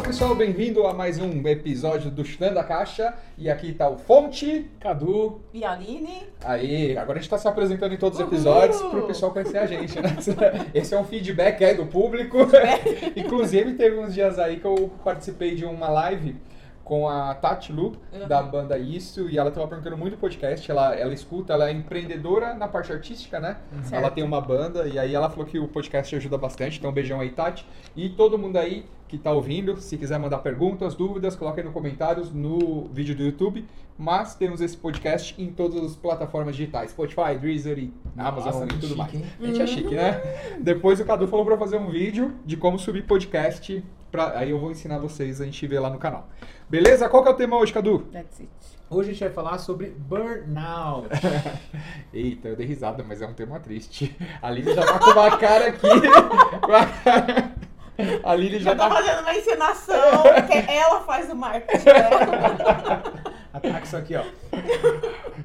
[0.00, 3.12] Fala pessoal, bem-vindo a mais um episódio do Chutando a Caixa.
[3.36, 5.42] E aqui tá o Fonte, Cadu.
[5.52, 6.22] E a Aline?
[6.42, 8.90] Aí, agora a gente tá se apresentando em todos os episódios Uhul.
[8.92, 10.16] pro pessoal conhecer a gente, né?
[10.72, 12.38] Esse é um feedback aí do público.
[13.14, 16.34] Inclusive, teve uns dias aí que eu participei de uma live
[16.82, 18.26] com a Tati Lu, Uhum.
[18.26, 22.54] da banda Isso, e ela tava perguntando muito podcast, ela, ela escuta, ela é empreendedora
[22.54, 23.58] na parte artística, né?
[23.82, 23.94] Certo.
[23.94, 26.92] Ela tem uma banda, e aí ela falou que o podcast ajuda bastante, então um
[26.94, 27.66] beijão aí, Tati.
[27.94, 32.32] E todo mundo aí que tá ouvindo, se quiser mandar perguntas, dúvidas, coloquem nos comentários
[32.32, 33.66] no vídeo do YouTube.
[33.98, 38.68] Mas temos esse podcast em todas as plataformas digitais, Spotify, Deezer e Amazon Nossa, e
[38.68, 39.14] tudo chique, mais.
[39.14, 39.24] hein?
[39.40, 40.56] A gente é chique, né?
[40.60, 44.38] Depois o Cadu falou pra fazer um vídeo de como subir podcast, pra...
[44.38, 46.28] aí eu vou ensinar vocês, a gente vê lá no canal.
[46.68, 47.08] Beleza?
[47.08, 48.06] Qual que é o tema hoje, Cadu?
[48.12, 48.50] That's it.
[48.88, 51.08] Hoje a gente vai falar sobre burnout.
[52.14, 54.16] Eita, eu dei risada, mas é um tema triste.
[54.40, 55.86] A Aline já tá com uma cara aqui.
[58.22, 58.94] a Aline já Já tá tá.
[58.96, 63.02] fazendo uma encenação, porque ela faz o marketing dela.
[63.52, 64.22] Ataque isso aqui, ó.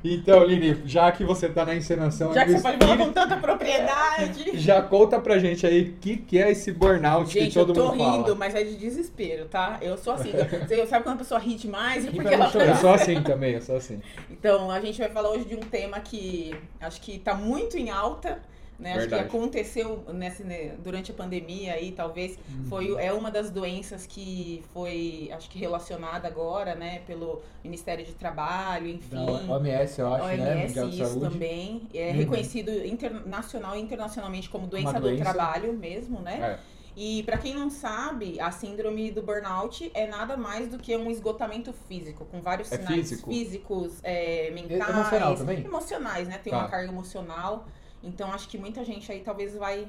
[0.03, 3.37] Então, Aline, já que você tá na encenação Já que você pode falar com tanta
[3.37, 4.51] propriedade.
[4.59, 7.73] já conta pra gente aí o que, que é esse burnout Gente, que todo eu
[7.73, 8.35] tô mundo rindo, fala.
[8.35, 9.79] mas é de desespero, tá?
[9.81, 10.31] Eu sou assim.
[10.31, 12.05] Você sabe quando a pessoa ri demais?
[12.05, 12.67] É porque ela chorar.
[12.67, 13.99] Eu sou assim também, eu sou assim.
[14.29, 17.89] Então, a gente vai falar hoje de um tema que acho que tá muito em
[17.89, 18.39] alta,
[18.79, 18.93] né?
[18.93, 22.37] Acho que aconteceu nesse, né, durante a pandemia aí, talvez
[22.69, 28.13] foi é uma das doenças que foi, acho que relacionada agora, né, pelo Ministério de
[28.13, 29.25] Trabalho, enfim.
[29.25, 30.55] Da OMS, eu acho, né?
[30.55, 31.29] OMS, Mundial de isso Saúde.
[31.31, 31.87] também.
[31.93, 32.17] É Uhum.
[32.17, 35.23] reconhecido internacional e internacionalmente como doença, Uma do doença.
[35.23, 36.59] trabalho mesmo, né?
[36.71, 36.75] É.
[36.97, 41.11] E pra quem não sabe, a síndrome do burnout é nada mais do que um
[41.11, 43.29] esgotamento físico, com vários É sinais físico?
[43.29, 45.65] físicos, é, mentais, emocional também?
[45.65, 46.37] emocionais, né?
[46.37, 46.59] Tem Tá.
[46.59, 47.67] uma carga emocional.
[48.05, 49.87] Então acho que muita gente aí talvez vai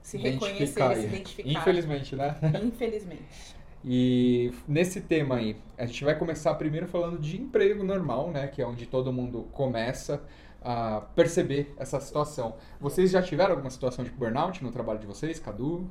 [0.00, 1.00] se reconhecer, aí.
[1.00, 1.50] se identificar.
[1.50, 2.36] Infelizmente, né?
[2.62, 3.56] Infelizmente.
[3.88, 8.48] E nesse tema aí, a gente vai começar primeiro falando de emprego normal, né?
[8.48, 10.24] Que é onde todo mundo começa
[10.60, 12.56] a perceber essa situação.
[12.80, 15.88] Vocês já tiveram alguma situação de burnout no trabalho de vocês, Cadu?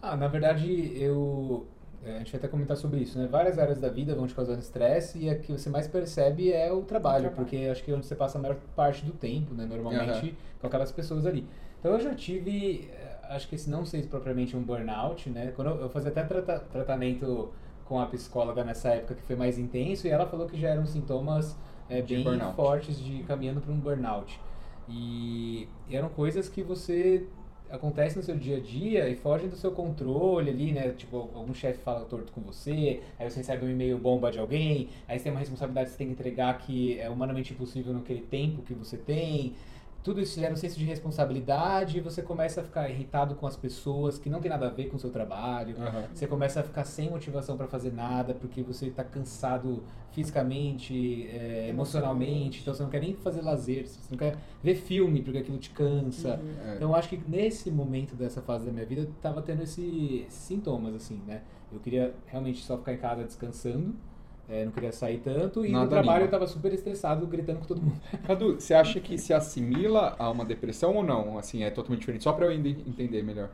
[0.00, 1.66] Ah, na verdade, eu.
[2.04, 3.26] É, A gente vai até comentar sobre isso, né?
[3.30, 6.72] Várias áreas da vida vão te causando estresse e a que você mais percebe é
[6.72, 7.34] o trabalho, O trabalho.
[7.36, 9.64] porque acho que é onde você passa a maior parte do tempo, né?
[9.66, 11.46] Normalmente com aquelas pessoas ali.
[11.80, 15.52] Então eu já tive, eh, acho que esse não sei se propriamente um burnout, né?
[15.56, 17.50] Quando eu, eu fazia até trata- tratamento
[17.84, 20.86] com a psicóloga nessa época que foi mais intenso e ela falou que já eram
[20.86, 21.56] sintomas
[21.88, 22.54] De bem burnout.
[22.56, 24.40] fortes de caminhando para um burnout.
[24.88, 27.26] E eram coisas que você
[27.72, 30.90] acontece no seu dia a dia e fogem do seu controle ali, né?
[30.90, 34.90] Tipo, algum chefe fala torto com você, aí você recebe um e-mail bomba de alguém,
[35.08, 38.20] aí você tem uma responsabilidade que você tem que entregar que é humanamente impossível naquele
[38.20, 39.54] tempo que você tem.
[40.02, 43.56] Tudo isso gera um senso de responsabilidade e você começa a ficar irritado com as
[43.56, 45.76] pessoas que não tem nada a ver com o seu trabalho.
[46.12, 51.68] Você começa a ficar sem motivação para fazer nada porque você está cansado fisicamente, é,
[51.68, 55.58] emocionalmente, então você não quer nem fazer lazer, você não quer ver filme porque aquilo
[55.58, 56.34] te cansa.
[56.36, 56.70] Uhum.
[56.72, 56.76] É.
[56.76, 60.24] Então eu acho que nesse momento dessa fase da minha vida eu tava tendo esse-
[60.26, 61.42] esses sintomas, assim, né?
[61.72, 63.94] Eu queria realmente só ficar em casa descansando,
[64.48, 66.26] é, não queria sair tanto, e Nada no trabalho anima.
[66.26, 68.00] eu tava super estressado, gritando com todo mundo.
[68.26, 71.38] Cadu, você acha que se assimila a uma depressão ou não?
[71.38, 73.50] Assim, é totalmente diferente, só pra eu ende- entender melhor.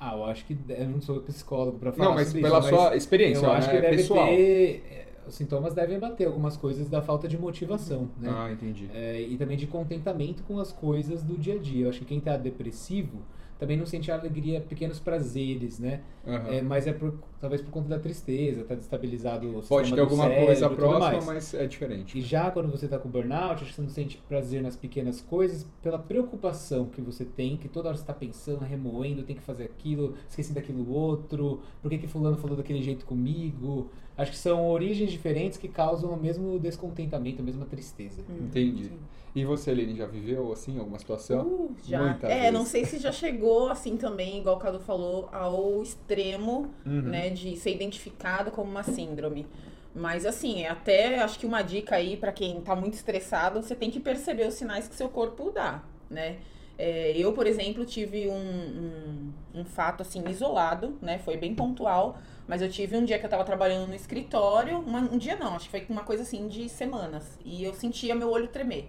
[0.00, 2.68] Ah, eu acho que eu não sou psicólogo pra falar Não, mas sobre pela isso,
[2.68, 3.56] sua experiência, eu né?
[3.58, 4.26] acho que deve pessoal.
[4.28, 4.82] ter...
[4.90, 8.28] é, Os sintomas devem bater algumas coisas da falta de motivação, né?
[8.30, 8.88] Ah, entendi.
[8.94, 11.86] É, e também de contentamento com as coisas do dia a dia.
[11.86, 13.18] Eu acho que quem tá depressivo
[13.58, 16.00] também não sente a alegria, pequenos prazeres, né?
[16.26, 16.52] Aham.
[16.52, 19.96] É, mas é por, talvez por conta da tristeza, tá destabilizado o Pode sistema ter
[19.96, 22.18] do alguma cérebro coisa próxima, mas é diferente.
[22.18, 25.20] E já quando você tá com burnout, acho que você não sente prazer nas pequenas
[25.20, 29.42] coisas pela preocupação que você tem, que toda hora você tá pensando, remoendo, tem que
[29.42, 33.90] fazer aquilo, esqueci daquilo outro, por que que fulano falou daquele jeito comigo?
[34.16, 38.20] Acho que são origens diferentes que causam o mesmo descontentamento, a mesma tristeza.
[38.28, 38.90] Entendi.
[39.32, 41.46] E você, Lene, já viveu assim alguma situação?
[41.46, 42.02] Uh, já.
[42.02, 42.52] Muitas é, vezes.
[42.52, 47.02] não sei se já chegou assim também, igual o Cadu falou, ao extremo, Uhum.
[47.02, 49.46] né, de ser identificado como uma síndrome.
[49.94, 53.74] Mas assim, é até acho que uma dica aí pra quem tá muito estressado, você
[53.74, 56.36] tem que perceber os sinais que seu corpo dá, né?
[56.80, 61.18] É, eu, por exemplo, tive um, um, um fato assim isolado, né?
[61.18, 65.00] Foi bem pontual, mas eu tive um dia que eu tava trabalhando no escritório, uma-
[65.00, 68.30] um dia não, acho que foi uma coisa assim de semanas, e eu sentia meu
[68.30, 68.88] olho tremer.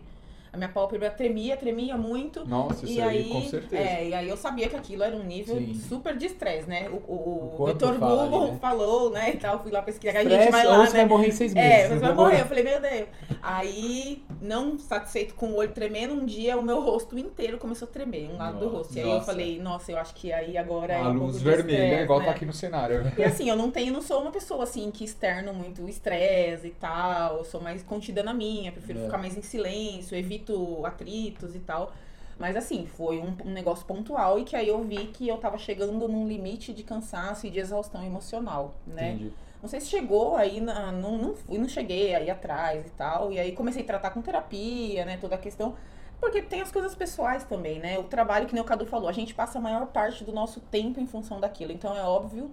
[0.51, 2.45] A minha pálpebra tremia, tremia muito.
[2.47, 3.81] Nossa, isso e aí, aí, com certeza.
[3.81, 5.73] É, e aí eu sabia que aquilo era um nível Sim.
[5.75, 6.89] super de estresse, né?
[6.89, 7.95] O, o, O Dr.
[7.99, 8.57] fala Google né?
[8.59, 10.99] falou, né, e tal, fui lá pesquisar, a gente Stress, vai lá, você né?
[10.99, 11.71] vai morrer em seis meses.
[11.71, 12.41] É, você vai Vai morrer.
[12.41, 13.07] Eu falei, meu Deus.
[13.41, 17.91] Aí, não satisfeito com o olho tremendo, um dia o meu rosto inteiro começou a
[17.91, 18.77] tremer, um lado do Nossa.
[18.77, 18.95] rosto.
[18.95, 19.25] E aí eu Nossa.
[19.25, 22.25] falei, nossa, eu acho que aí agora é A um luz vermelha, igual né?
[22.25, 23.11] tá aqui no cenário.
[23.17, 26.71] E assim, eu não tenho, não sou uma pessoa assim que externo muito estresse e
[26.71, 27.37] tal.
[27.37, 29.03] Eu sou mais contida na minha, prefiro É.
[29.05, 30.38] ficar mais em silêncio, evito
[30.85, 31.91] atritos e tal.
[32.37, 35.57] Mas assim, foi um, um negócio pontual e que aí eu vi que eu tava
[35.57, 39.11] chegando num limite de cansaço e de exaustão emocional, né?
[39.11, 39.33] Entendi.
[39.61, 43.31] Não sei se chegou aí, na, não, não fui, não cheguei aí atrás e tal.
[43.31, 45.17] E aí comecei a tratar com terapia, né?
[45.17, 45.75] Toda a questão.
[46.19, 47.99] Porque tem as coisas pessoais também, né?
[47.99, 50.61] O trabalho, que nem o Cadu falou, a gente passa a maior parte do nosso
[50.61, 51.73] tempo em função daquilo.
[51.73, 52.49] Então é óbvio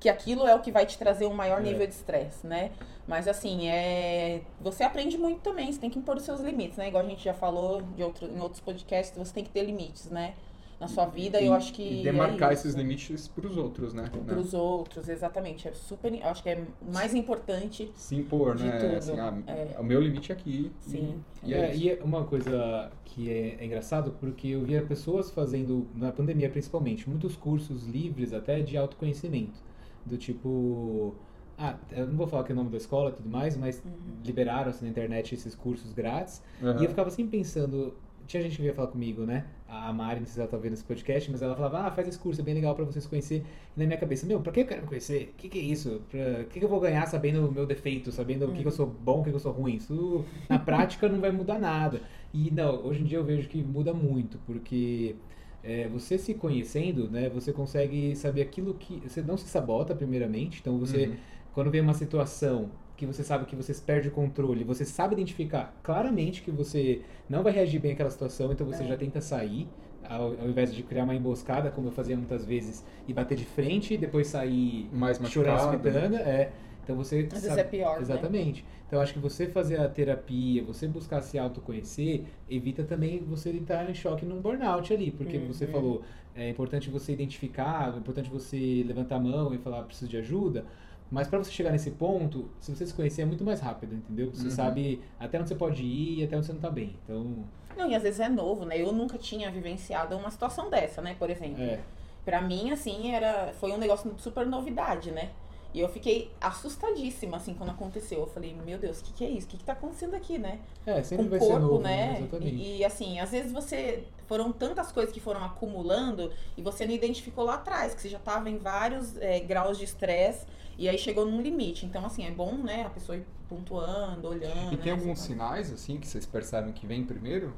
[0.00, 1.64] que aquilo é o que vai te trazer um maior É.
[1.64, 2.70] nível de estresse, né?
[3.06, 4.40] Mas assim, é.
[4.60, 6.88] Você aprende muito também, você tem que impor os seus limites, né?
[6.88, 10.10] Igual a gente já falou de outro, em outros podcasts, você tem que ter limites,
[10.10, 10.34] né?
[10.80, 12.00] Na sua vida, eu acho que.
[12.00, 14.10] E demarcar é esses limites pros outros, né?
[14.24, 15.68] para os outros, exatamente.
[15.68, 16.10] É super.
[16.14, 17.92] Eu acho que é mais importante.
[17.94, 18.78] Se impor, De né?
[18.78, 19.76] tudo, Assim, ah, é.
[19.78, 20.72] O meu limite é aqui.
[20.80, 21.22] Sim.
[21.42, 24.80] E, e É, é e é uma coisa que é, é engraçado, porque eu via
[24.80, 29.60] pessoas fazendo, na pandemia principalmente, muitos cursos livres até de autoconhecimento.
[30.04, 31.14] Do tipo.
[31.58, 33.82] Ah, eu não vou falar que é o nome da escola e tudo mais, mas
[34.24, 36.42] liberaram assim, na internet esses cursos grátis.
[36.62, 36.80] Aham.
[36.80, 37.94] E eu ficava sempre pensando.
[38.26, 39.44] Tinha gente que vinha falar comigo, né?
[39.68, 42.06] A Mari, não sei se ela tá vendo esse podcast, mas ela falava, ah, faz
[42.06, 43.44] esse curso, é bem legal pra vocês conhecer.
[43.76, 45.32] E na minha cabeça, meu, pra que eu quero me conhecer?
[45.34, 46.00] O que, que é isso?
[46.08, 46.42] Pra...
[46.42, 48.72] O que, que eu vou ganhar sabendo o meu defeito, sabendo o que, que eu
[48.72, 49.74] sou bom, o que, que eu sou ruim?
[49.74, 52.00] Isso na prática não vai mudar nada.
[52.32, 55.16] E não, hoje em dia eu vejo que muda muito, porque
[55.62, 59.00] é, você se conhecendo, né, você consegue saber aquilo que.
[59.06, 61.06] Você não se sabota, primeiramente, então você.
[61.06, 61.16] Uhum.
[61.52, 65.74] Quando vem uma situação que você sabe que você perde o controle, você sabe identificar
[65.82, 68.86] claramente que você não vai reagir bem àquela situação, então você É.
[68.86, 69.66] já tenta sair,
[70.08, 73.44] ao, ao invés de criar uma emboscada, como eu fazia muitas vezes, e bater de
[73.44, 75.82] frente, e depois sair Mais chorando as machucado.
[75.82, 76.52] pitangas, é.
[76.82, 78.02] Então você Às vezes sabe- é pior, né?
[78.02, 78.64] Exatamente.
[78.86, 83.88] Então acho que você fazer a terapia, você buscar se autoconhecer, evita também você entrar
[83.88, 85.46] em choque num burnout ali, porque Uhum.
[85.46, 86.02] você falou,
[86.34, 90.64] é importante você identificar, é importante você levantar a mão e falar preciso de ajuda.
[91.10, 94.30] Mas para você chegar nesse ponto, se você se conhecer é muito mais rápido, entendeu?
[94.32, 94.50] Você Uhum.
[94.50, 96.96] sabe até onde você pode ir e até onde você não tá bem.
[97.04, 97.44] Então,
[97.76, 98.80] Não, e às vezes é novo, né?
[98.80, 101.14] Eu nunca tinha vivenciado uma situação dessa, né?
[101.18, 101.62] Por exemplo.
[101.62, 101.80] é.
[102.24, 105.30] Pra mim, assim, era, foi um negócio de super novidade, né?
[105.72, 108.20] E eu fiquei assustadíssima, assim, quando aconteceu.
[108.20, 109.46] Eu falei, meu Deus, o que, que é isso?
[109.46, 110.58] O que, que tá acontecendo aqui, né?
[110.84, 112.18] É, sempre Com vai o corpo, ser novo, né?
[112.18, 112.56] Exatamente.
[112.56, 114.04] E, e, assim, às vezes você.
[114.26, 118.18] Foram tantas coisas que foram acumulando e você não identificou lá atrás, que você já
[118.20, 120.46] tava em vários é, graus de estresse
[120.78, 121.84] e aí chegou num limite.
[121.84, 124.72] Então, assim, é bom, né, a pessoa ir pontuando, olhando.
[124.72, 127.52] E tem né, alguns assim, sinais, assim, que vocês percebem que vem primeiro?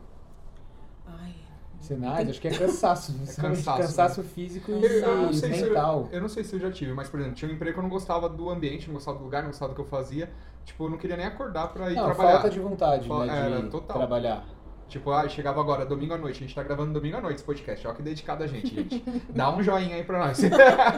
[1.07, 1.35] Ai,
[1.83, 3.13] Sinais, acho que é cansaço.
[3.13, 6.09] principalmente cansaço, cansaço físico Eu, e se eu, mental.
[6.13, 7.83] eu não sei se eu já tive, mas, por exemplo, tinha um emprego que eu
[7.83, 10.31] não gostava do ambiente, não gostava do lugar, não gostava do que eu fazia.
[10.65, 12.33] Tipo, eu não queria nem acordar pra ir Não, trabalhar.
[12.35, 13.97] falta de vontade, Fa- né, de era, total.
[13.99, 14.45] trabalhar.
[14.93, 16.37] Tipo, ah, chegava agora, domingo à noite.
[16.37, 17.87] A gente tá gravando domingo à noite esse podcast.
[17.87, 19.03] Olha que dedicado a gente, gente.
[19.35, 20.39] Dá um joinha aí pra nós.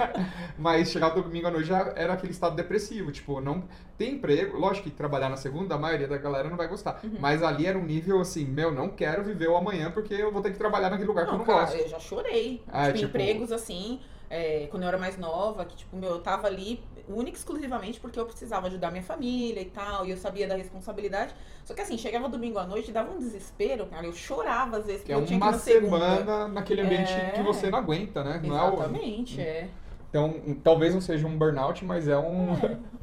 [0.59, 3.13] Mas chegava domingo à noite já era aquele estado depressivo.
[3.13, 3.63] Tipo, não
[3.97, 4.59] tem emprego.
[4.59, 7.01] Lógico que trabalhar na segunda, a maioria da galera não vai gostar.
[7.05, 7.17] Uhum.
[7.21, 10.43] Mas ali era um nível assim, meu, não quero viver o amanhã porque eu vou
[10.43, 11.77] ter que trabalhar naquele lugar que eu Não, não cara, gosto.
[11.79, 12.63] eu já chorei.
[12.69, 14.01] Ah, tipo, tipo- empregos assim,
[14.35, 18.01] é, quando eu era mais nova, que tipo, meu, eu tava ali única e exclusivamente
[18.01, 21.33] porque eu precisava ajudar minha família e tal, e eu sabia da responsabilidade.
[21.65, 25.05] Só que assim, chegava domingo à noite, dava um desespero, cara, eu chorava às vezes,
[25.05, 25.99] Que é que uma na segunda.
[26.17, 27.31] semana naquele ambiente É.
[27.31, 28.41] que você não aguenta, né?
[28.43, 29.69] Não é o- Exatamente, é.
[30.11, 30.33] Então,
[30.63, 32.55] talvez não seja um burnout, mas é um.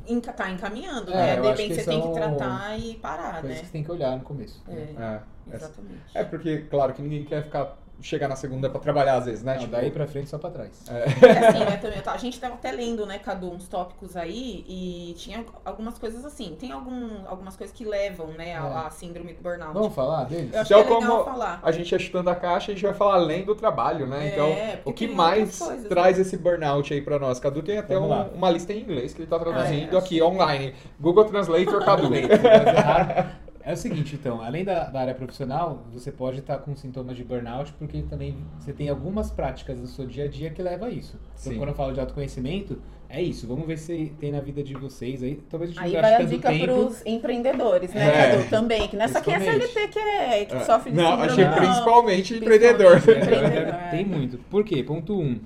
[0.08, 1.36] Enca- tá encaminhando, É, né?
[1.42, 3.60] De repente que você tem que são tratar e parar, Coisas né?
[3.60, 4.64] que você tem que olhar no começo.
[4.70, 6.02] É, É, é, exatamente.
[6.16, 9.54] é porque, claro, que ninguém quer ficar chegar na segunda pra trabalhar às vezes, né?
[9.54, 10.84] Não, Tipo, daí pra frente só pra trás.
[10.90, 15.14] É assim, né, também, a gente tava até lendo, né, Cadu, uns tópicos aí, e
[15.18, 19.42] tinha algumas coisas assim, tem algum, algumas coisas que levam, né, a, a síndrome do
[19.42, 19.74] burnout.
[19.74, 20.54] Vamos falar deles?
[20.54, 21.60] Eu acho Então, que é legal como falar.
[21.64, 24.28] a gente é chutando a caixa, a gente vai falar além do trabalho, né?
[24.28, 26.22] É, então, o que mais coisas, traz né?
[26.24, 27.40] esse burnout aí pra nós?
[27.40, 30.22] Cadu tem até um- uma lista em inglês que ele tá traduzindo Ah, é, aqui
[30.22, 30.74] online.
[31.00, 32.10] Google Translator Cadu.
[33.64, 37.24] É o seguinte, então, além da, da área profissional, você pode estar com sintomas de
[37.24, 40.92] burnout, porque também você tem algumas práticas no seu dia a dia que levam a
[40.92, 41.20] isso.
[41.40, 41.58] Então, Sim.
[41.58, 43.46] quando eu falo de autoconhecimento, é isso.
[43.46, 45.36] Vamos ver se tem na vida de vocês aí.
[45.50, 46.64] Talvez a gente Aí vai a dica tempo.
[46.66, 48.32] pros empreendedores, né, É.
[48.38, 49.40] Cadu, também, que nessa aqui é.
[49.40, 52.36] CLT que, é, que sofre de Não, síndrome achei principalmente Principalmente.
[52.36, 52.98] empreendedor.
[52.98, 53.88] Empreendedor, é.
[53.92, 54.38] Tem muito.
[54.50, 54.82] Por quê?
[54.82, 55.22] Ponto 1.
[55.22, 55.40] Um,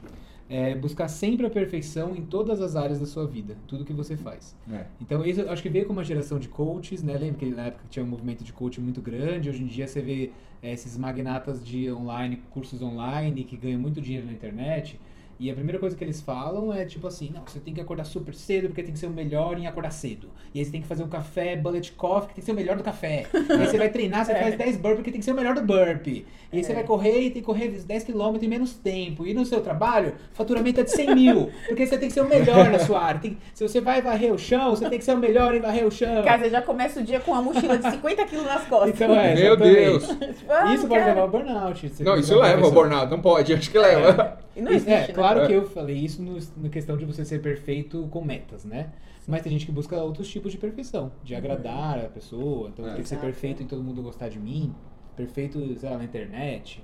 [0.50, 4.16] é buscar sempre a perfeição em todas as áreas da sua vida, tudo que você
[4.16, 4.56] faz.
[4.72, 4.86] É.
[5.02, 7.18] Então, isso eu acho que veio com uma geração de coaches, né?
[7.18, 10.02] Lembra que na época tinha um movimento de coaching muito grande, hoje em dia você
[10.02, 15.00] vê é, esses magnatas de online, cursos online, que ganham muito dinheiro na internet.
[15.38, 18.06] E a primeira coisa que eles falam é tipo assim, não, você tem que acordar
[18.06, 20.30] super cedo porque tem que ser o melhor em acordar cedo.
[20.54, 22.56] E aí você tem que fazer um café, bullet coffee, que tem que ser o
[22.56, 23.26] melhor do café.
[23.34, 25.54] E aí você vai treinar, você faz 10 burpees porque tem que ser o melhor
[25.54, 26.26] do burpee.
[26.54, 29.28] E aí você vai correr e tem que correr 10 km em menos tempo.
[29.28, 32.30] E no seu trabalho, faturamento é de 100 mil, porque você tem que ser o
[32.30, 33.20] melhor na sua área.
[33.20, 35.86] Tem- se você vai varrer o chão, você tem que ser o melhor em varrer
[35.86, 36.24] o chão.
[36.24, 38.90] Cara, você já começa o dia com uma mochila de 50 quilos nas costas.
[38.90, 39.58] Então é, Meu.
[39.58, 40.08] Deus.
[40.36, 41.92] Tipo, ah, Isso pode levar ao burnout.
[42.00, 44.45] Não, isso leva ao burnout, não pode, acho que leva.
[44.56, 45.14] E não existe, é, né?
[45.14, 45.48] claro É.
[45.48, 48.92] que eu falei isso no, na questão de você ser perfeito com metas, né?
[49.28, 52.70] Mas tem gente que busca outros tipos de perfeição, de agradar a pessoa.
[52.70, 52.94] Então É.
[52.94, 54.74] tem que ser perfeito em todo mundo gostar de mim,
[55.16, 56.84] perfeito, sei lá, na internet.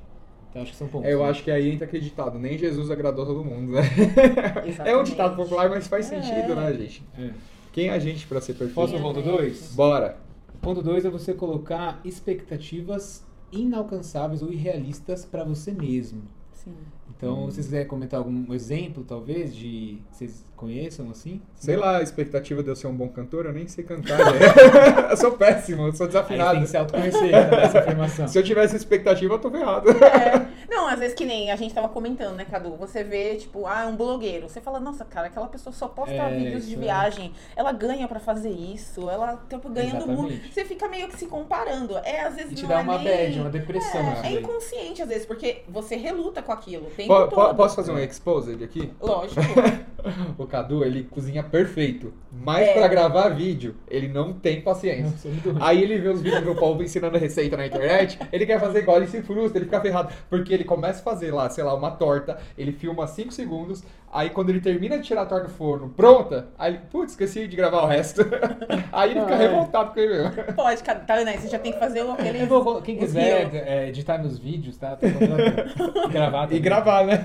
[0.49, 1.09] Então acho que são pontos.
[1.09, 1.29] Eu né?
[1.29, 3.81] acho que aí entra aquele ditado, nem Jesus agradou todo mundo, né?
[4.59, 5.09] É um Exatamente.
[5.11, 6.21] ditado popular, mas faz É.
[6.21, 7.03] sentido, né, gente?
[7.17, 7.29] É.
[7.71, 8.73] Quem é a gente pra ser perfeito?
[8.75, 9.73] Posso no ponto 2?
[9.75, 10.17] Bora.
[10.61, 16.23] Ponto 2 é você colocar expectativas inalcançáveis ou irrealistas para você mesmo.
[16.63, 16.75] Sim.
[17.09, 21.41] Então, se vocês quiserem comentar algum exemplo, talvez, de vocês conheçam assim?
[21.55, 24.17] Sei lá, a expectativa de eu ser um bom cantor, eu nem sei cantar.
[24.19, 24.39] né?
[25.09, 26.61] eu sou péssimo, eu sou Aí você tem desafinado.
[26.61, 28.27] que se autoconhecer pra dar essa afirmação.
[28.27, 29.89] Se eu tivesse expectativa, eu tô ferrado.
[29.89, 30.47] É.
[30.69, 32.75] Não, às vezes que nem a gente tava comentando, né, Cadu?
[32.77, 34.47] Você vê, tipo, ah, um blogueiro.
[34.47, 36.77] Você fala, nossa, cara, aquela pessoa só posta É, vídeos de é.
[36.77, 37.33] viagem.
[37.55, 39.09] Ela ganha pra fazer isso.
[39.09, 40.53] Ela tá ganhando muito.
[40.53, 41.97] Você fica meio que se comparando.
[41.97, 43.07] É, às vezes E te não dá é uma nem...
[43.07, 44.35] bad, uma depressão É, é daí.
[44.39, 46.89] inconsciente, às vezes, porque você reluta com aquilo.
[47.07, 48.91] Po- po- posso fazer um exposed aqui?
[49.01, 49.41] Lógico.
[50.51, 52.13] O Cadu, ele cozinha perfeito.
[52.29, 52.73] Mas É.
[52.73, 55.31] pra gravar vídeo, ele não tem paciência.
[55.31, 55.53] Nossa, é.
[55.61, 58.97] Aí ele vê os vídeos do povo ensinando receita na internet, ele quer fazer igual,
[58.97, 60.13] ele se frustra, ele fica ferrado.
[60.29, 63.81] Porque ele começa a fazer lá, sei lá, uma torta, ele filma 5 segundos,
[64.11, 67.47] aí quando ele termina de tirar a torta do forno, pronta, aí ele, putz, esqueci
[67.47, 68.21] de gravar o resto.
[68.91, 70.31] aí ele fica Ah, revoltado com ele mesmo.
[70.53, 71.37] Pode, tá, né?
[71.37, 72.41] Você já tem que fazer aquele.
[72.43, 74.97] Eu vou- quem quiser é, editar meus vídeos, tá?
[74.97, 76.07] Tô contratando.
[76.07, 76.61] E gravar E também.
[76.61, 77.23] gravar, né?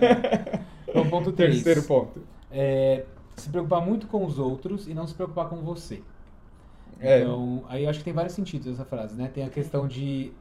[0.89, 1.55] Então, ponto 3.
[1.63, 2.23] Terceiro ponto.
[2.51, 3.03] É,
[3.37, 6.03] se preocupar muito com os outros e não se preocupar com você.
[6.99, 7.21] É.
[7.21, 9.29] Então, aí eu acho que tem vários sentidos essa frase, né?
[9.29, 10.33] Tem a questão de,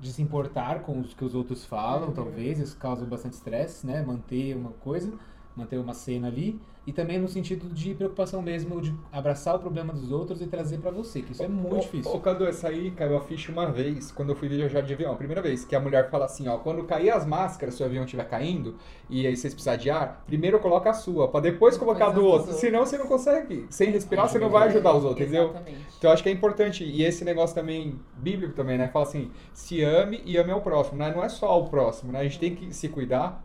[0.00, 4.02] de se importar com os que os outros falam, talvez, isso causa bastante estresse, né?
[4.02, 5.12] Manter uma coisa,
[5.56, 6.60] manter uma cena ali.
[6.86, 10.78] E também no sentido de preocupação mesmo, de abraçar o problema dos outros e trazer
[10.78, 12.12] pra você, que isso é muito Ô, difícil.
[12.12, 15.12] Ô, Cadu, essa aí caiu a ficha uma vez, quando eu fui viajar de avião,
[15.12, 17.86] a primeira vez, que a mulher fala assim, ó, quando cair as máscaras, se o
[17.86, 18.76] avião estiver caindo,
[19.08, 22.22] e aí vocês precisarem de ar, primeiro coloca a sua, pra depois colocar a do
[22.22, 22.60] outro, outros.
[22.60, 23.66] senão você não consegue.
[23.70, 25.50] Sem respirar, você não vai ajudar os outros, entendeu?
[25.50, 25.86] Exatamente.
[25.96, 29.30] Então eu acho que é importante, e esse negócio também, bíblico também, né, fala assim,
[29.54, 32.38] se ame e ame ao próximo, né, não é só o próximo, né, a gente
[32.38, 33.42] tem que se cuidar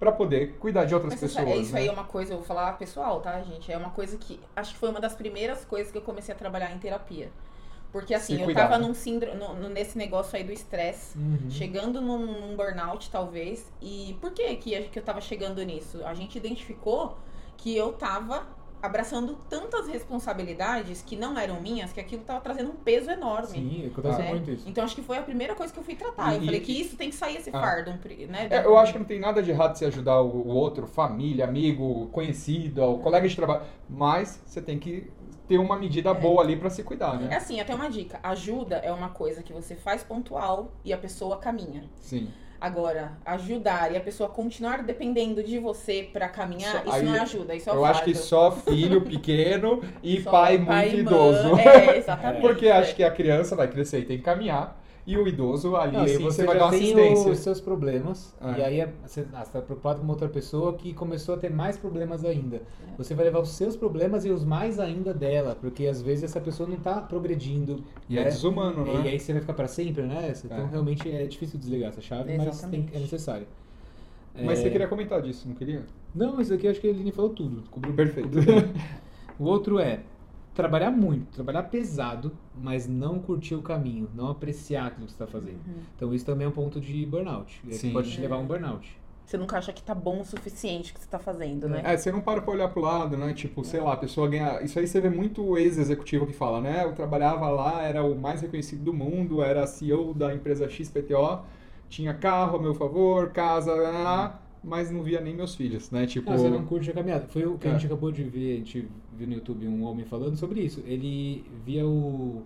[0.00, 1.80] pra poder cuidar de outras Mas isso, pessoas, é, isso né?
[1.80, 3.70] aí é uma coisa, eu vou falar pessoal, tá, gente?
[3.70, 6.38] É uma coisa que acho que foi uma das primeiras coisas que eu comecei a
[6.38, 7.30] trabalhar em terapia.
[7.92, 8.86] Porque assim, Se eu cuidar, tava né?
[8.86, 11.50] num síndrome, no- nesse negócio aí do estresse, Uhum.
[11.50, 13.70] chegando num, num burnout, talvez.
[13.82, 16.00] E por que que eu tava chegando nisso?
[16.06, 17.18] A gente identificou
[17.56, 18.46] que eu tava
[18.82, 23.48] abraçando tantas responsabilidades que não eram minhas, que aquilo tava trazendo um peso enorme.
[23.48, 24.28] Sim, acontece né?
[24.30, 24.68] muito isso.
[24.68, 26.34] Então acho que foi a primeira coisa que eu fui tratar.
[26.34, 27.60] eu E- falei que isso tem que sair esse Ah.
[27.60, 27.90] fardo,
[28.28, 28.48] né?
[28.50, 32.06] É, eu acho que não tem nada de errado você ajudar o, outro, família, amigo,
[32.12, 35.10] conhecido, o colega de trabalho, mas você tem que
[35.48, 37.36] ter uma medida boa ali pra se cuidar, É né?
[37.36, 38.20] assim, até uma dica.
[38.22, 41.84] Ajuda é uma coisa que você faz pontual e a pessoa caminha.
[42.00, 42.30] Sim.
[42.60, 47.20] Agora, ajudar e a pessoa continuar dependendo de você pra caminhar, isso aí não é
[47.20, 50.98] ajuda, isso é o Eu acho que só filho pequeno e Só pai muito mãe.
[50.98, 51.56] idoso.
[51.58, 52.40] É, exatamente.
[52.42, 54.79] Porque acho que a criança vai crescer e tem que caminhar,
[55.12, 57.32] e o idoso ali Não, e sim você você vai já dar tem assistência.
[57.32, 58.58] os seus problemas, É.
[58.58, 61.76] e aí é- você está preocupado com uma outra pessoa que começou a ter mais
[61.76, 62.56] problemas ainda.
[62.56, 62.60] É.
[62.98, 66.40] Você vai levar os seus problemas e os mais ainda dela, porque às vezes essa
[66.40, 67.82] pessoa não está progredindo.
[68.08, 68.30] E é né?
[68.30, 69.10] desumano, E né?
[69.10, 70.32] aí você vai ficar para sempre, né?
[70.44, 70.66] Então É.
[70.70, 72.96] realmente é difícil desligar essa chave, mas tem- Exatamente.
[72.96, 73.46] é necessário.
[74.34, 75.82] Mas É, você queria comentar disso, não queria?
[76.14, 77.62] Não, isso aqui eu acho que a Eline falou tudo.
[77.70, 78.30] Cobriu Perfeito.
[79.38, 80.00] O outro é
[80.60, 85.26] trabalhar muito, trabalhar pesado, mas não curtir o caminho, não apreciar aquilo que você está
[85.26, 85.60] fazendo.
[85.66, 85.82] Uhum.
[85.96, 87.60] Então isso também é um ponto de burnout.
[87.66, 87.92] E Sim.
[87.92, 89.00] pode te levar a um burnout.
[89.24, 91.82] Você nunca acha que tá bom o suficiente o que você tá fazendo, né?
[91.84, 93.32] É, você não para pra olhar pro lado, né?
[93.32, 94.60] Tipo, sei lá, a pessoa ganha.
[94.60, 96.84] Isso aí você vê muito ex-executivo que fala, né?
[96.84, 101.42] Eu trabalhava lá, era o mais reconhecido do mundo, era CEO da empresa XPTO,
[101.88, 103.70] tinha carro a meu favor, casa,
[104.62, 106.06] mas não via nem meus filhos, né?
[106.06, 106.30] Tipo.
[106.30, 107.26] Ah, você não curte a caminhada.
[107.28, 107.74] Foi o que a É.
[107.74, 110.82] gente acabou de ver, a gente viu no YouTube um homem falando sobre isso.
[110.86, 112.42] Ele via o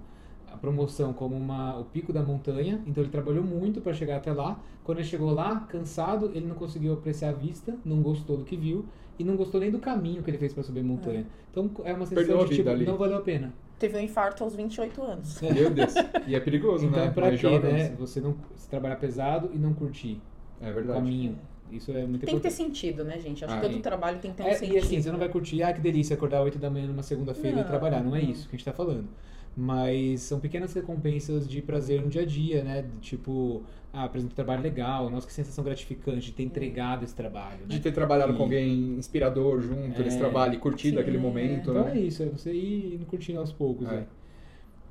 [0.53, 4.33] a promoção como uma, o pico da montanha, então ele trabalhou muito para chegar até
[4.33, 4.57] lá.
[4.85, 8.57] Quando ele chegou lá, cansado, ele não conseguiu apreciar a vista, não gostou do que
[8.57, 8.85] viu
[9.19, 11.27] e não gostou nem do caminho que ele fez para subir a montanha.
[11.51, 12.87] Então é uma Perdeu sensação a de tipo, ali.
[12.87, 13.53] não valeu a pena.
[13.81, 15.41] Teve um infarto aos 28 anos.
[15.41, 15.93] Meu Deus.
[16.29, 17.07] E é perigoso, Então né?
[17.09, 17.89] é pra quê, né?
[17.99, 20.21] Você não se trabalhar pesado e não curtir
[20.61, 20.99] É o verdade.
[21.01, 21.37] caminho.
[21.73, 22.55] Isso é muito Tem que ter importante.
[22.55, 23.45] sentido, né, gente?
[23.45, 23.81] Acho Ah, que todo sim.
[23.81, 24.75] trabalho tem que ter um É, sentido.
[24.75, 27.61] e assim, você não vai curtir, ah, que delícia acordar 8 da manhã numa segunda-feira
[27.61, 28.03] e trabalhar.
[28.03, 29.09] Não é isso que a gente tá falando.
[29.57, 32.85] Mas são pequenas recompensas de prazer no dia a dia, né?
[33.01, 37.61] Tipo, ah, apresento um trabalho legal, nossa, que sensação gratificante de ter entregado esse trabalho.
[37.61, 37.67] Né?
[37.69, 40.05] De ter trabalhado E- com alguém inspirador junto É.
[40.05, 41.21] nesse trabalho e curtido Sim, aquele é.
[41.21, 41.93] momento, Então né?
[41.97, 43.87] é isso, é você ir indo curtindo aos poucos.
[43.89, 43.93] É.
[43.99, 44.07] né?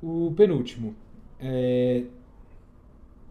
[0.02, 0.94] O penúltimo.
[1.40, 2.04] É...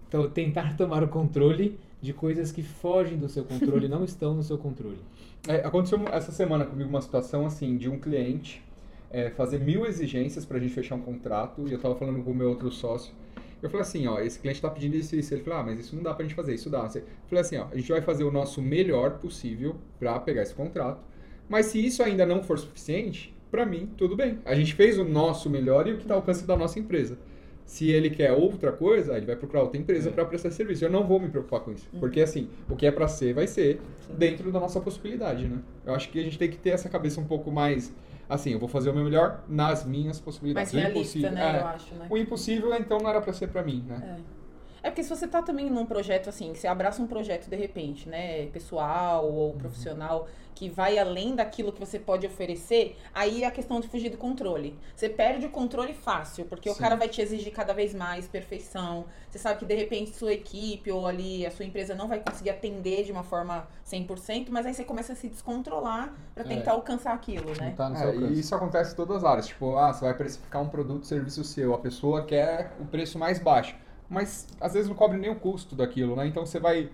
[0.08, 4.44] Então, tentar tomar o controle de coisas que fogem do seu controle, não estão no
[4.44, 5.00] seu controle.
[5.46, 8.64] É, aconteceu essa semana comigo uma situação assim de um cliente
[9.12, 12.34] é, fazer mil exigências pra gente fechar um contrato e eu tava falando com o
[12.34, 13.14] meu outro sócio.
[13.62, 15.34] Eu falei assim, ó, esse cliente tá pedindo isso e isso.
[15.34, 16.90] Ele falou, ah, mas isso não dá pra gente fazer, isso dá.
[16.96, 20.54] Eu falei assim, ó, a gente vai fazer o nosso melhor possível pra pegar esse
[20.54, 21.02] contrato.
[21.50, 24.40] Mas se isso ainda não for suficiente, pra mim, tudo bem.
[24.46, 27.18] A gente fez o nosso melhor e o que tá ao alcance da nossa empresa.
[27.66, 30.12] Se ele quer outra coisa, ele vai procurar outra empresa É.
[30.12, 30.84] pra prestar serviço.
[30.86, 31.88] Eu não vou me preocupar com isso.
[32.00, 33.82] Porque assim, o que é pra ser, vai ser
[34.18, 35.60] dentro da nossa possibilidade, né?
[35.86, 37.94] Eu acho que a gente tem que ter essa cabeça um pouco mais
[38.30, 40.74] assim, eu vou fazer o meu melhor nas minhas possibilidades.
[40.74, 41.58] Mais O realista, impossível- né?
[41.58, 42.08] é, Eu acho, né?
[42.10, 44.18] O impossível, então, não era pra ser pra mim, né?
[44.20, 44.43] É
[44.90, 48.48] porque se você tá também num projeto assim, você abraça um projeto de repente, né,
[48.48, 49.36] pessoal Uhum.
[49.36, 53.88] ou profissional, que vai além daquilo que você pode oferecer, aí é a questão de
[53.88, 54.78] fugir do controle.
[54.96, 56.80] Você perde o controle fácil, porque o Sim.
[56.80, 59.06] cara vai te exigir cada vez mais perfeição.
[59.30, 62.52] Você sabe que de repente sua equipe ou ali a sua empresa não vai conseguir
[62.52, 66.48] atender de uma forma 100%, mas aí você começa a se descontrolar pra É.
[66.48, 67.74] tentar alcançar aquilo, Não né?
[67.76, 69.48] tá É, e isso acontece em todas as áreas.
[69.48, 71.74] Tipo, ah, você vai precificar um produto, serviço seu.
[71.74, 73.76] A pessoa quer o preço mais baixo.
[74.10, 76.28] Mas às vezes não cobre nem o custo daquilo, né?
[76.28, 76.90] Então você vai.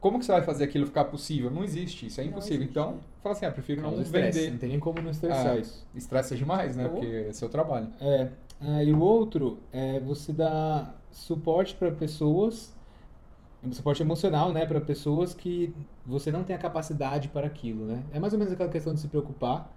[0.00, 1.50] Como que você vai fazer aquilo ficar possível?
[1.50, 2.66] Não existe, isso é Não impossível.
[2.66, 4.50] Então, fala assim, ah, prefiro não Causa estresse, vender.
[4.52, 5.56] Não tem nem como não estressar Ah.
[5.56, 5.86] isso.
[5.94, 6.86] Estressa demais, né?
[6.86, 6.90] Oh.
[6.90, 7.88] Porque é seu trabalho.
[8.00, 8.28] É,
[8.60, 12.74] ah, e o outro é você dar suporte para pessoas,
[13.72, 18.02] suporte emocional, né, para pessoas que você não tem a capacidade para aquilo, né?
[18.12, 19.72] É mais ou menos aquela questão de se preocupar,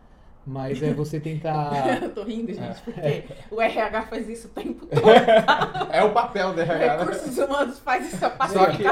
[0.48, 3.22] mas é você tentar Eu tô rindo, gente, É.
[3.22, 5.02] porque o RH faz isso o tempo todo.
[5.92, 6.98] É o papel da RH, né?
[7.04, 8.84] Recursos humanos faz essa Só que-.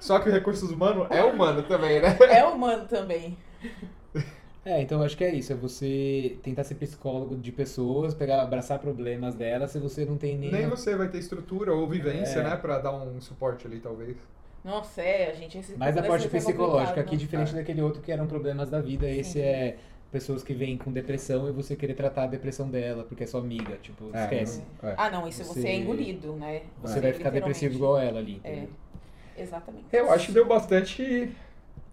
[0.00, 2.16] Só que o recursos humanos é humano também, né?
[2.30, 3.38] É humano também.
[4.66, 8.40] É, então eu acho que é isso, é você tentar ser psicólogo de pessoas, pegar,
[8.40, 12.40] abraçar problemas delas, se você não tem nem, Nem você vai ter estrutura ou vivência,
[12.40, 12.42] É.
[12.44, 12.56] né?
[12.56, 14.16] Pra dar um suporte ali, talvez.
[14.64, 15.58] Nossa, é, a gente...
[15.58, 17.18] Esse Mas a parte é psicológica, aqui né?
[17.18, 17.56] diferente É.
[17.56, 19.40] daquele outro que eram problemas da vida, esse Sim.
[19.40, 19.76] é
[20.14, 23.40] pessoas que vêm com depressão e você querer tratar a depressão dela, porque é sua
[23.40, 24.62] amiga, tipo, É, esquece.
[24.80, 24.94] É.
[24.96, 26.62] Ah, não, isso você, Você- é engolido, né?
[26.80, 28.40] Você vai ficar depressivo igual ela ali.
[28.44, 28.62] É,
[29.36, 29.86] exatamente.
[29.92, 31.34] Eu acho que deu bastante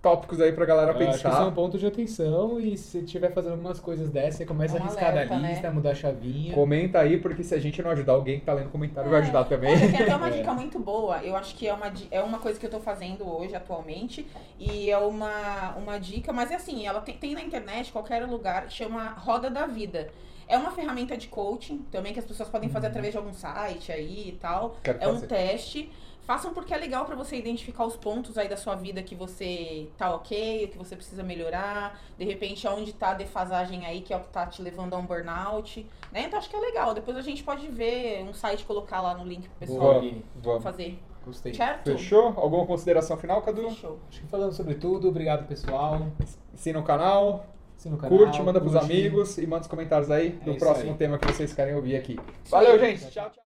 [0.02, 1.46] tópicos aí pra galera Eu acho que isso é pensar.
[1.46, 4.80] um ponto de atenção e se você estiver fazendo algumas coisas dessas, você começa É
[4.80, 5.50] um a riscar alerta, da né?
[5.52, 6.54] lista, mudar a chavinha.
[6.56, 9.24] Comenta aí, porque se a gente não ajudar alguém que tá lendo comentário, vai É.
[9.24, 9.72] ajudar também.
[9.72, 10.32] Olha, tem até uma É.
[10.32, 11.18] dica muito boa.
[11.24, 14.26] Eu acho que é uma, é uma coisa que eu tô fazendo hoje, atualmente.
[14.60, 18.70] E é uma, uma dica, mas é assim, ela tem, tem na internet, qualquer lugar,
[18.72, 20.10] chama Roda da Vida.
[20.48, 23.90] É uma ferramenta de coaching também que as pessoas podem fazer através de algum site
[23.92, 24.76] aí e tal.
[24.84, 25.28] Quero É um fazer.
[25.28, 25.90] teste.
[26.22, 29.90] Façam porque é legal pra você identificar os pontos aí da sua vida que você
[29.98, 34.14] tá ok, o que você precisa melhorar, de repente onde tá a defasagem aí, que
[34.14, 36.26] é o que tá te levando a um burnout, né?
[36.28, 36.94] Então acho que é legal.
[36.94, 40.14] Depois a gente pode ver um site colocar lá no link pro pessoal Boa.
[40.36, 40.64] Vamos.
[40.64, 41.00] fazer.
[41.26, 41.54] Gostei.
[41.54, 41.92] Certo?
[41.92, 42.34] Fechou?
[42.38, 43.70] Alguma consideração final, Cadu?
[43.70, 44.00] Fechou.
[44.10, 46.08] Acho que falando sobre tudo, obrigado pessoal.
[46.54, 47.46] Assina o canal,
[47.78, 48.86] Assina o canal, curte, manda pros curte.
[48.86, 50.98] amigos e manda os comentários aí do isso próximo aí.
[50.98, 52.20] tema que vocês querem ouvir aqui.
[52.50, 53.02] Valeu, gente!
[53.10, 53.32] Tchau, tchau!